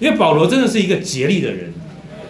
[0.00, 1.72] 因为保罗真的是一个竭力的人，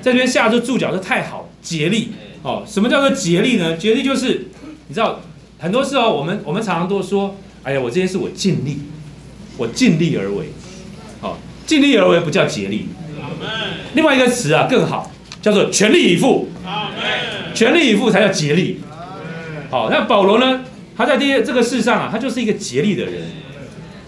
[0.02, 2.12] 在这边下这注脚是太好，竭力
[2.42, 2.62] 哦。
[2.66, 3.76] 什么叫做竭力呢？
[3.76, 4.48] 竭力就是
[4.88, 5.20] 你知道，
[5.58, 8.80] 很多时候我们我们常常都说，哎呀，我这件事我尽力，
[9.56, 10.46] 我尽力而为，
[11.20, 12.88] 好，尽力而为不叫竭力。
[13.94, 15.10] 另外一个词啊更好，
[15.40, 16.48] 叫做全力以赴。
[17.52, 18.80] 全力以赴才叫竭力。
[19.70, 20.64] 好，那保罗呢？
[20.96, 23.22] 他在这这个世上啊，他就是一个竭力的人。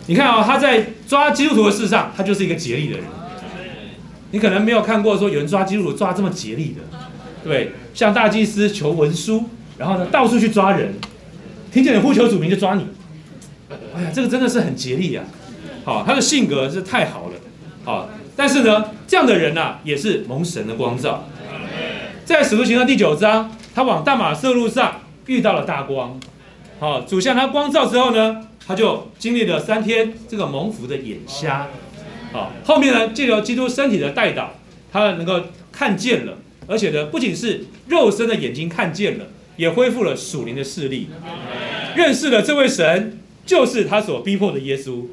[0.07, 3.05] 你看啊，他在抓基督徒的事上，他就是一个竭力的人。
[4.33, 6.99] 你可能没有看过说有人抓基督徒抓这么竭力的，
[7.45, 9.45] 对，向大祭司求文书，
[9.79, 10.95] 然后呢到处去抓人，
[11.71, 12.87] 听见你呼求主名就抓你。
[13.95, 15.25] 哎呀，这个真的是很竭力啊。
[15.85, 17.35] 好，他的性格是太好了。
[17.85, 21.29] 好，但是呢，这样的人呐，也是蒙神的光照。
[22.25, 26.19] 在使徒行传第九章，他往大马色路上遇到了大光。
[26.79, 31.67] 好，主向他光照之后呢，他就经历了三天这个蒙福的眼瞎。
[32.33, 34.55] 好，后面呢，借由基督身体的带导，
[34.91, 41.09] 他能够看见了，而且呢，不仅是肉身的眼睛看见了，也恢复了属灵的视力，
[41.95, 45.05] 认识了这位神就是他所逼迫的耶稣。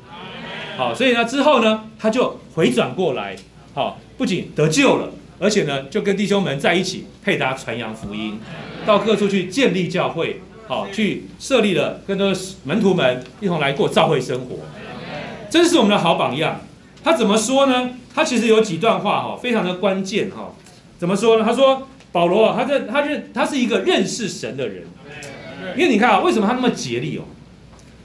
[0.77, 3.35] 好，所以呢，之后呢，他就回转过来，
[3.73, 8.39] 好，不仅得救了，而且呢，就跟弟兄们在一起配搭传扬福音，
[8.85, 10.41] 到各处去建立教会。
[10.69, 14.59] 好，去设立了更多的门徒们一同来过教会生活，
[15.49, 16.61] 真是我们的好榜样。
[17.03, 17.91] 他怎么说呢？
[18.13, 20.53] 他其实有几段话哈，非常的关键哈。
[20.97, 21.45] 怎么说呢？
[21.45, 24.83] 他说保罗，他在他认他是一个认识神的人，
[25.75, 27.23] 因为你看啊，为什么他那么竭力哦？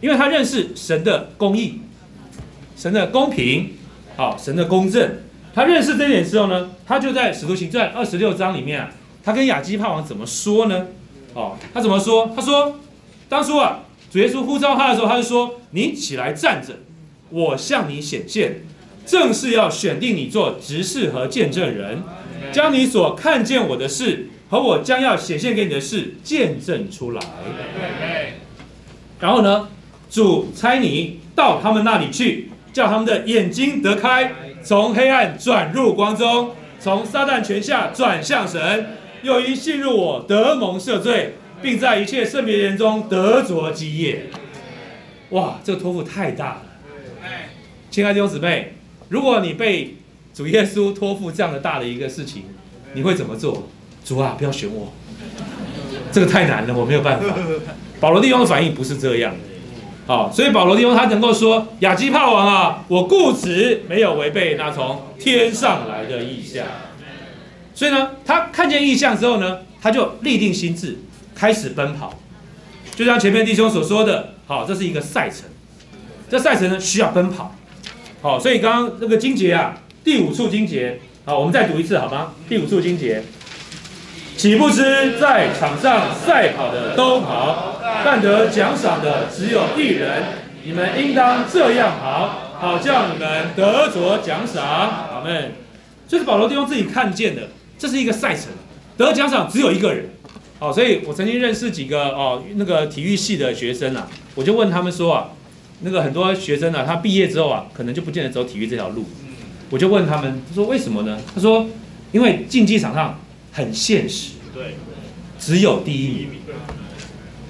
[0.00, 1.80] 因为他认识神的公义、
[2.76, 3.72] 神的公平、
[4.16, 5.18] 好神的公正。
[5.54, 8.90] 他认识这点之后呢，他就在使徒行传二十六章里面啊，
[9.22, 10.86] 他跟亚基帕王怎么说呢？
[11.32, 12.30] 哦，他怎么说？
[12.36, 12.78] 他说，
[13.28, 16.74] 当初啊，主耶稣呼召他的时候，他就说：“你起来站着，
[17.30, 18.62] 我向你显现，
[19.06, 22.02] 正是要选定你做执事和见证人，
[22.52, 27.20] 将你所看见我的事和我将要显现给你的事见证出来。
[29.20, 29.68] 然后呢，
[30.10, 34.32] 主差你到他们那里去，叫他们的眼睛得开，
[34.62, 38.86] 从黑暗转入光中，从撒旦权下转向神。”
[39.24, 44.26] 又因信入我得蒙赦罪，并在一切圣别人中得着基业。
[45.30, 46.62] 哇，这个托付太大了！
[47.90, 48.74] 亲爱的弟兄姊妹，
[49.08, 49.96] 如果你被
[50.32, 52.44] 主耶稣托付这样的大的一个事情，
[52.94, 53.68] 你会怎么做？
[54.04, 54.92] 主啊，不要选我，
[56.12, 57.34] 这个太难了，我没有办法。
[58.00, 59.38] 保罗弟兄的反应不是这样的，
[60.06, 66.66] 好，所以保罗弟兄他能够说：“亚基帕王啊，我固执没有违背那从天上来的意象。”
[67.74, 70.98] 所以呢，他看见意象之后呢，他就立定心智，
[71.34, 72.18] 开始奔跑。
[72.94, 75.48] 就像前面弟兄所说的，好，这是一个赛程。
[76.28, 77.56] 这赛程呢，需要奔跑。
[78.24, 82.32] 好，所以刚刚那个金节啊，第五处金节，好，我们再读一次好吗？
[82.48, 83.22] 第五处金节，
[84.34, 90.22] 岂不知在场上赛跑的都跑，但得奖赏的只有一人。
[90.64, 94.64] 你们应当这样跑，好叫你们得着奖赏。
[94.64, 95.52] 阿门。
[96.08, 97.42] 这是保罗弟兄自己看见的。
[97.76, 98.46] 这是一个赛程，
[98.96, 100.08] 得奖赏只有一个人，
[100.58, 105.28] 好，所以我曾经认识几个哦，那个体育系的学生啊，我就问他们说啊，
[105.80, 109.04] 那个很多学生啊，他毕业之后啊，可能就不见得走体育这条路，
[109.70, 111.18] 我就问他们，他说为什么呢？
[111.34, 111.66] 他说，
[112.12, 113.20] 因为竞技场上
[113.52, 114.76] 很现实，对，
[115.38, 116.40] 只有第一名，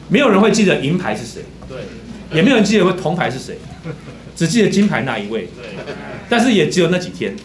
[0.09, 1.79] 没有人会记得银牌是谁，对，
[2.37, 3.59] 也没有人记得会铜牌是谁，
[4.35, 5.85] 只记得金牌那一位，对，
[6.29, 7.37] 但是也只有那几天，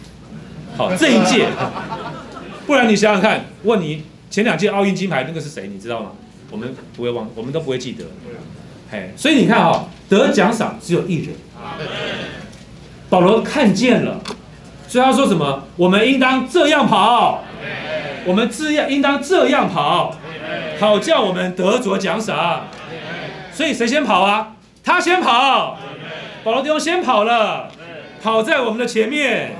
[0.76, 1.46] 好， 这一届。
[2.66, 5.66] 不然你想想看，问你前两届奥运金牌那个是谁？
[5.66, 6.12] 你知道吗？
[6.52, 8.04] 我们不会忘，我们都不会记得。
[8.90, 11.28] 嘿，所以你看哈，得奖赏只有一人。
[13.08, 14.20] 保罗看见了，
[14.88, 15.64] 所以他说什么？
[15.76, 17.44] 我们应当这样跑，
[18.24, 20.16] 我们这样应当这样跑，
[20.80, 22.66] 好叫我们得着奖赏。
[23.52, 24.56] 所以谁先跑啊？
[24.82, 25.78] 他先跑。
[26.42, 27.70] 保罗弟兄先跑了，
[28.22, 29.52] 跑在我们的前面。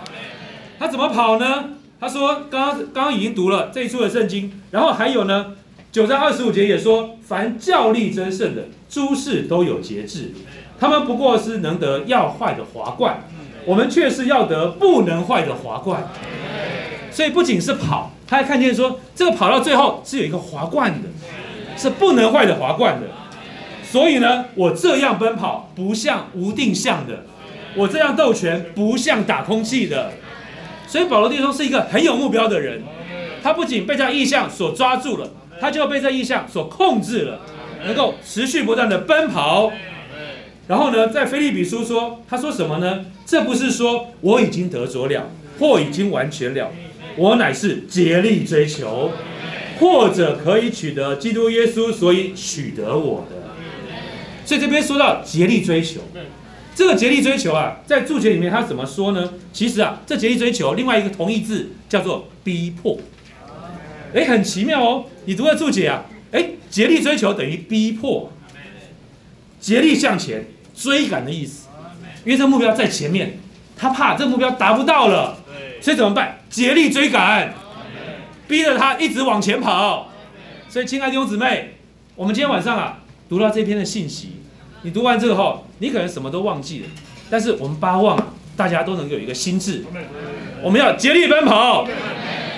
[0.79, 1.71] 他怎么跑呢？
[2.01, 5.49] 他说：“刚刚刚刚已经读了这一处的圣经，然后还有呢，
[5.93, 10.33] 九章二十五节也说，凡教力争胜的诸事都有节制，
[10.79, 13.25] 他们不过是能得要坏的华冠，
[13.65, 16.07] 我们却是要得不能坏的华冠。
[17.11, 21.09] 所以不仅是跑，他还看见说，这个跑到最后是有一个华冠的，
[21.77, 23.09] 是不能坏的华冠的。
[23.83, 27.25] 所以呢，我这样奔跑不像无定向的，
[27.75, 30.13] 我这样斗拳不像打空气的。”
[30.87, 32.81] 所以保罗弟兄是一个很有目标的人，
[33.43, 35.29] 他不仅被这意象所抓住了，
[35.61, 37.41] 他就被这意象所控制了，
[37.85, 39.71] 能够持续不断的奔跑。
[40.67, 43.05] 然后呢，在菲利比书说，他说什么呢？
[43.27, 46.71] 这不是说我已经得着了，或已经完全了。
[47.17, 49.11] 我乃是竭力追求，
[49.81, 53.37] 或者可以取得基督耶稣，所以取得我的。
[54.45, 56.01] 所以这边说到竭力追求，
[56.75, 59.33] 这个竭力追求啊，在注解里面他怎么说呢？
[59.53, 62.97] 其实啊，这竭力追求另外一个同义字叫做逼迫。
[64.15, 65.05] 哎，很奇妙哦！
[65.31, 68.33] 你读了注解啊，哎，竭力追求等于逼迫，
[69.61, 70.45] 竭力向前
[70.75, 71.69] 追赶的意思。
[72.25, 73.39] 因为这目标在前面，
[73.77, 75.37] 他怕这目标达不到了，
[75.81, 76.41] 所以怎么办？
[76.51, 77.55] 竭力追赶，
[78.49, 80.11] 逼着他一直往前跑。
[80.69, 81.77] 所以，亲爱的弟兄姊妹，
[82.17, 82.99] 我们今天晚上啊，
[83.29, 84.41] 读到这篇的信息，
[84.83, 86.87] 你读完之后，你可能什么都忘记了，
[87.31, 89.85] 但是我们巴望大家都能有一个心智，
[90.61, 91.87] 我们要竭力奔跑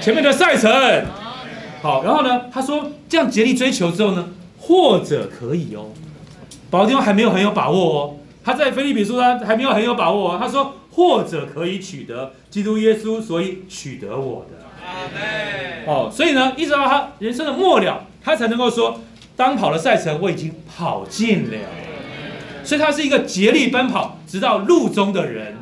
[0.01, 0.73] 前面的赛程。
[1.83, 5.91] 好，然后呢，他说这样竭力追求之后呢，或者可以哦，
[6.71, 8.17] 保罗还没有很有把握哦。
[8.45, 14.63] 他在菲利比书他还没有很有把握哦，他说或者可以取得基督耶稣，所以取得我的。
[15.87, 19.01] 哦，所以呢，一直到他人生的末了，他才能够说，
[19.35, 21.59] 当跑了赛程我已经跑尽了。
[22.63, 25.57] 所以他是一个竭力奔跑，直到路中的人。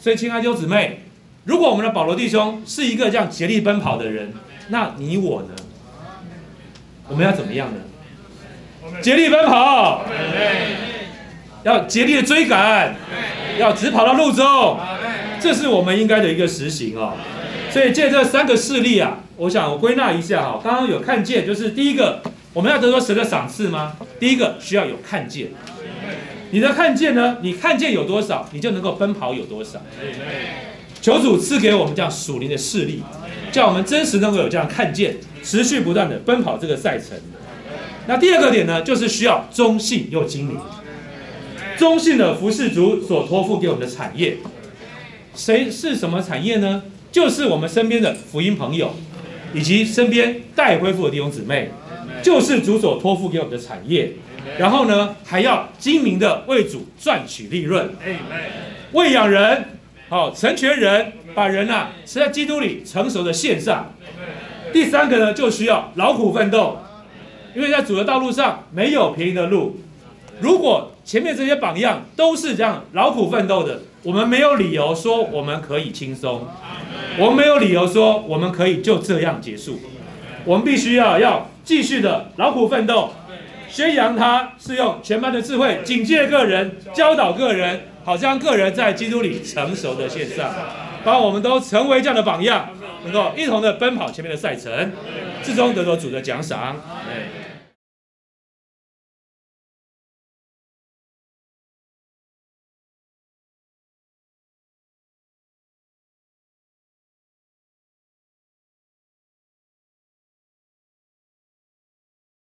[0.00, 1.02] 所以，亲爱的弟兄姊妹，
[1.44, 4.32] 如果我们的保罗弟兄是一个这样竭力奔跑的人，
[4.68, 5.48] 那你我呢？
[7.08, 7.80] 我们要怎么样呢？
[9.00, 10.04] 竭力奔跑。
[11.62, 12.94] 要竭力的追赶，
[13.58, 14.78] 要直跑到路中，
[15.40, 17.14] 这是我们应该的一个实行哦。
[17.70, 20.60] 所以借这三个事例啊，我想我归纳一下哈。
[20.62, 22.22] 刚刚有看见，就是第一个，
[22.52, 23.96] 我们要得到神的赏赐吗？
[24.20, 25.48] 第一个需要有看见。
[26.52, 27.38] 你的看见呢？
[27.42, 29.80] 你看见有多少，你就能够奔跑有多少。
[31.02, 33.02] 求主赐给我们这样属灵的视力，
[33.52, 37.16] 叫我们真实能够有这样看见，持续不断的奔跑这个赛程。
[38.06, 40.58] 那第二个点呢，就是需要中性又精明。
[41.76, 44.38] 中性的服饰族所托付给我们的产业，
[45.34, 46.82] 谁是什么产业呢？
[47.12, 48.94] 就是我们身边的福音朋友，
[49.52, 51.70] 以及身边待恢复的弟兄姊妹，
[52.22, 54.12] 就是主所托付给我们的产业。
[54.58, 57.90] 然后呢，还要精明的为主赚取利润，
[58.92, 59.75] 喂养人，
[60.08, 63.92] 好成全人，把人呐是在基督里成熟的线上。
[64.72, 66.78] 第三个呢，就需要劳苦奋斗，
[67.56, 69.80] 因为在主的道路上没有便宜的路。
[70.40, 76.46] 如果前面这些榜样都是这样劳苦奋斗的，我们没有理由说我们可以轻松，
[77.18, 79.80] 我们没有理由说我们可以就这样结束。
[80.44, 83.10] 我们必须要要继续的劳苦奋斗，
[83.68, 90.50] 宣扬他是用全班的智慧警戒个人，教导个人，好像个人在基督里成熟的线上，
[91.04, 92.68] 帮我们都成为这样的榜样，
[93.04, 94.92] 能够一同的奔跑前面的赛程，
[95.42, 96.76] 最终得到主的奖赏。